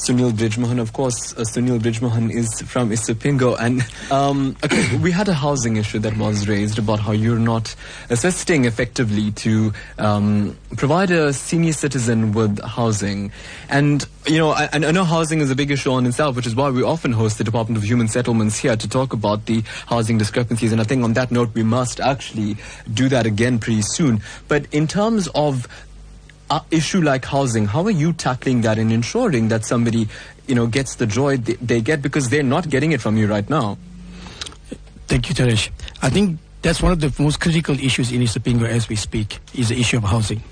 Sunil 0.00 0.32
Brijmohan. 0.32 0.80
Of 0.80 0.92
course, 0.92 1.34
uh, 1.34 1.40
Sunil 1.40 1.78
Brijmohan 1.78 2.32
is 2.32 2.62
from 2.62 2.90
Isipingo. 2.90 3.56
And 3.60 3.84
um, 4.10 4.56
okay, 4.64 4.96
we 4.96 5.10
had 5.10 5.28
a 5.28 5.34
housing 5.34 5.76
issue 5.76 5.98
that 6.00 6.16
was 6.16 6.48
raised 6.48 6.78
about 6.78 7.00
how 7.00 7.12
you're 7.12 7.38
not 7.38 7.74
assisting 8.08 8.64
effectively 8.64 9.30
to 9.32 9.72
um, 9.98 10.56
provide 10.76 11.10
a 11.10 11.32
senior 11.32 11.72
citizen 11.72 12.32
with 12.32 12.62
housing. 12.64 13.30
And, 13.68 14.06
you 14.26 14.38
know, 14.38 14.50
I, 14.52 14.70
I 14.72 14.78
know 14.78 15.04
housing 15.04 15.40
is 15.40 15.50
a 15.50 15.54
big 15.54 15.70
issue 15.70 15.90
on 15.90 16.06
itself, 16.06 16.34
which 16.34 16.46
is 16.46 16.54
why 16.54 16.70
we 16.70 16.82
often 16.82 17.12
host 17.12 17.36
the 17.36 17.44
Department 17.44 17.76
of 17.76 17.84
Human 17.84 18.08
Settlements 18.08 18.58
here 18.58 18.76
to 18.76 18.88
talk 18.88 19.12
about 19.12 19.46
the 19.46 19.62
housing 19.86 20.16
discrepancies. 20.16 20.72
And 20.72 20.80
I 20.80 20.84
think 20.84 21.04
on 21.04 21.12
that 21.12 21.30
note, 21.30 21.54
we 21.54 21.62
must 21.62 22.00
actually 22.00 22.56
do 22.92 23.08
that 23.10 23.26
again 23.26 23.58
pretty 23.58 23.82
soon. 23.82 24.22
But 24.48 24.66
in 24.72 24.86
terms 24.86 25.28
of 25.34 25.68
issue 26.70 27.00
like 27.00 27.24
housing, 27.24 27.66
how 27.66 27.84
are 27.84 27.90
you 27.90 28.12
tackling 28.12 28.62
that 28.62 28.78
and 28.78 28.92
ensuring 28.92 29.48
that 29.48 29.64
somebody, 29.64 30.08
you 30.46 30.54
know, 30.54 30.66
gets 30.66 30.96
the 30.96 31.06
joy 31.06 31.36
they, 31.36 31.54
they 31.54 31.80
get 31.80 32.02
because 32.02 32.28
they're 32.28 32.42
not 32.42 32.68
getting 32.68 32.92
it 32.92 33.00
from 33.00 33.16
you 33.16 33.26
right 33.26 33.48
now? 33.48 33.78
Thank 35.06 35.28
you, 35.28 35.34
Taresh. 35.34 35.70
I 36.02 36.10
think 36.10 36.38
that's 36.62 36.82
one 36.82 36.92
of 36.92 37.00
the 37.00 37.12
most 37.22 37.40
critical 37.40 37.78
issues 37.78 38.12
in 38.12 38.20
Isipingo 38.20 38.66
as 38.66 38.88
we 38.88 38.96
speak, 38.96 39.38
is 39.54 39.68
the 39.70 39.80
issue 39.80 39.96
of 39.96 40.04
housing. 40.04 40.42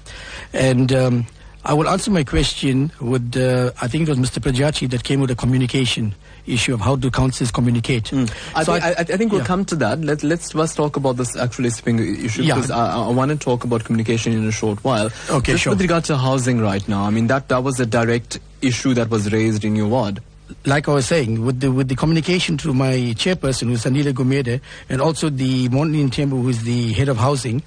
And 0.52 0.92
um, 0.92 1.26
I 1.64 1.74
will 1.74 1.88
answer 1.88 2.10
my 2.10 2.24
question 2.24 2.92
with, 3.00 3.36
uh, 3.36 3.72
I 3.82 3.88
think 3.88 4.08
it 4.08 4.16
was 4.16 4.18
Mr. 4.18 4.38
Prajachi 4.40 4.88
that 4.90 5.04
came 5.04 5.20
with 5.20 5.30
a 5.30 5.34
communication 5.34 6.14
issue 6.46 6.72
of 6.72 6.80
how 6.80 6.96
do 6.96 7.10
councils 7.10 7.50
communicate. 7.50 8.04
Mm. 8.04 8.30
I, 8.54 8.62
So 8.64 8.72
think, 8.72 8.84
I, 8.84 8.90
I 9.00 9.04
think 9.04 9.32
we'll 9.32 9.42
yeah. 9.42 9.46
come 9.46 9.64
to 9.66 9.76
that. 9.76 10.00
Let, 10.00 10.22
let's 10.22 10.52
first 10.52 10.76
talk 10.76 10.96
about 10.96 11.16
this 11.16 11.36
actually 11.36 11.70
Spring 11.70 11.98
issue 12.24 12.42
Yeah. 12.44 12.54
because 12.54 12.70
I, 12.70 12.96
I 12.96 13.08
want 13.10 13.30
to 13.32 13.36
talk 13.36 13.64
about 13.64 13.84
communication 13.84 14.32
in 14.32 14.46
a 14.46 14.52
short 14.52 14.82
while. 14.82 15.10
Okay, 15.30 15.52
Just 15.52 15.64
sure. 15.64 15.72
with 15.72 15.82
regard 15.82 16.04
to 16.04 16.16
housing 16.16 16.60
right 16.60 16.86
now, 16.88 17.02
I 17.04 17.10
mean, 17.10 17.26
that, 17.26 17.48
that 17.48 17.62
was 17.62 17.78
a 17.80 17.86
direct 17.86 18.38
issue 18.62 18.94
that 18.94 19.10
was 19.10 19.30
raised 19.32 19.64
in 19.64 19.76
your 19.76 19.88
ward. 19.88 20.20
like 20.64 20.88
I 20.88 20.94
was 20.94 21.04
saying, 21.06 21.44
with 21.44 21.60
the 21.60 21.70
with 21.70 21.88
the 21.88 21.94
communication 21.96 22.56
to 22.64 22.72
my 22.72 23.12
chairperson, 23.22 23.68
who's 23.68 23.84
Anila 23.84 24.14
Gumede, 24.14 24.62
and 24.88 25.02
also 25.02 25.28
the 25.28 25.68
Morning 25.68 26.08
Tembu, 26.08 26.40
who's 26.40 26.62
the 26.62 26.92
head 26.94 27.08
of 27.10 27.18
housing, 27.18 27.62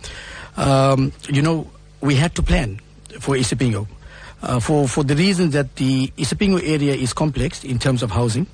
um, 0.58 1.12
you 1.30 1.44
know, 1.44 1.70
we 2.02 2.16
had 2.16 2.34
to 2.36 2.42
plan 2.42 2.80
for 3.20 3.36
Isipingo. 3.36 3.88
Uh, 4.44 4.60
for, 4.60 4.88
for 4.88 5.04
the 5.04 5.16
reason 5.16 5.52
that 5.52 5.76
the 5.76 6.08
Isipingo 6.18 6.60
area 6.68 6.96
is 6.96 7.14
complex 7.14 7.64
in 7.64 7.78
terms 7.78 8.02
of 8.02 8.10
housing. 8.10 8.48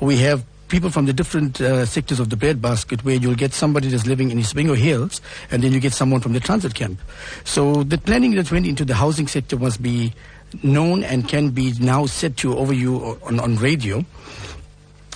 We 0.00 0.16
have 0.18 0.42
people 0.68 0.88
from 0.88 1.04
the 1.04 1.12
different 1.12 1.60
uh, 1.60 1.84
sectors 1.84 2.18
of 2.18 2.30
the 2.30 2.36
breadbasket 2.36 3.04
where 3.04 3.16
you'll 3.16 3.34
get 3.34 3.52
somebody 3.52 3.88
that's 3.88 4.06
living 4.06 4.30
in 4.30 4.38
Isipingo 4.38 4.76
Hills 4.76 5.20
and 5.50 5.62
then 5.62 5.72
you 5.72 5.80
get 5.80 5.92
someone 5.92 6.20
from 6.20 6.32
the 6.32 6.40
transit 6.40 6.74
camp. 6.74 6.98
So 7.44 7.82
the 7.84 7.98
planning 7.98 8.34
that 8.36 8.50
went 8.50 8.66
into 8.66 8.84
the 8.84 8.94
housing 8.94 9.26
sector 9.26 9.58
must 9.58 9.82
be 9.82 10.14
known 10.62 11.04
and 11.04 11.28
can 11.28 11.50
be 11.50 11.74
now 11.78 12.06
said 12.06 12.36
to 12.38 12.56
over 12.56 12.72
you 12.72 13.18
on, 13.24 13.38
on 13.40 13.56
radio 13.56 14.04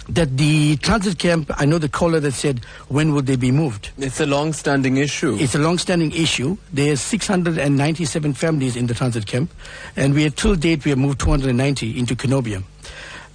that 0.09 0.37
the 0.37 0.77
transit 0.79 1.19
camp, 1.19 1.51
I 1.59 1.67
know 1.67 1.79
the 1.79 1.89
caller 1.89 2.21
that 2.21 2.33
said, 2.33 2.65
when 2.89 3.13
would 3.15 3.27
they 3.27 3.37
be 3.37 3.51
moved? 3.51 3.91
It's 3.99 4.21
a 4.21 4.27
long-standing 4.27 4.97
issue. 4.97 5.37
It's 5.39 5.55
a 5.55 5.59
long-standing 5.59 6.13
issue. 6.13 6.57
There's 6.73 7.01
697 7.01 8.35
families 8.35 8.77
in 8.77 8.87
the 8.87 8.95
transit 8.95 9.27
camp, 9.27 9.53
and 9.97 10.15
we 10.15 10.25
have 10.25 10.37
till 10.37 10.55
date 10.55 10.85
we 10.85 10.91
have 10.91 10.99
moved 10.99 11.21
290 11.21 11.99
into 11.99 12.15
Kenobia. 12.15 12.63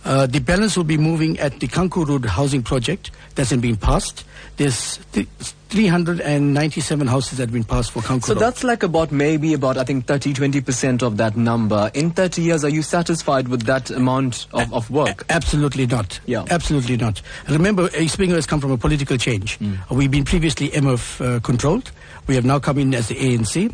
Uh, 0.06 0.26
the 0.28 0.40
balance 0.40 0.76
will 0.76 0.84
be 0.84 0.98
moving 0.98 1.40
at 1.40 1.60
the 1.60 1.68
Kanku 1.68 2.06
Road 2.06 2.26
housing 2.26 2.62
project 2.62 3.12
that's 3.36 3.54
been 3.54 3.78
passed. 3.78 4.26
There's 4.58 4.98
th- 5.14 5.28
397 5.70 7.08
houses 7.08 7.38
that 7.38 7.46
have 7.46 7.54
been 7.54 7.64
passed 7.64 7.92
for 7.92 8.02
Kanku 8.02 8.26
so 8.26 8.34
Road. 8.34 8.42
that's 8.42 8.64
like 8.64 8.84
about 8.84 9.12
maybe 9.12 9.54
about 9.54 9.78
I 9.78 9.84
think 9.84 10.06
30 10.06 10.34
20% 10.34 11.02
of 11.02 11.18
that 11.18 11.36
number. 11.36 11.90
In 11.94 12.12
30 12.12 12.42
years 12.44 12.64
are 12.64 12.70
you 12.70 12.82
satisfied 12.84 13.48
with 13.48 13.64
that 13.64 13.90
amount 13.90 14.46
of, 14.54 14.72
of 14.74 14.90
work? 14.92 15.24
Absolutely 15.30 15.88
not. 15.88 16.20
Yeah. 16.26 16.46
Absolutely 16.52 16.98
not. 16.98 17.22
Remember, 17.50 17.88
Isipingo 17.90 18.34
has 18.36 18.46
come 18.46 18.60
from 18.60 18.72
a 18.72 18.78
political 18.78 19.18
change. 19.18 19.58
We've 19.90 20.12
been 20.12 20.26
previously 20.26 20.70
MF 20.70 21.38
uh, 21.38 21.40
controlled. 21.40 21.92
We 22.28 22.36
have 22.36 22.46
now 22.46 22.60
come 22.60 22.78
in 22.78 22.94
as 22.94 23.08
the 23.08 23.16
ANC. 23.16 23.74